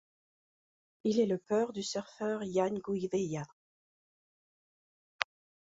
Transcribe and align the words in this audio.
Il 1.03 1.19
est 1.19 1.27
le 1.27 1.37
père 1.37 1.73
du 1.73 1.83
surfeur 1.83 2.41
Ian 2.43 2.73
Gouveia. 2.73 3.43